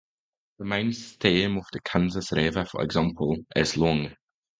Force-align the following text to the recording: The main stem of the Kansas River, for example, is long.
The 0.57 0.65
main 0.65 0.93
stem 0.93 1.57
of 1.57 1.65
the 1.71 1.79
Kansas 1.79 2.31
River, 2.31 2.65
for 2.65 2.81
example, 2.81 3.37
is 3.55 3.77
long. 3.77 4.11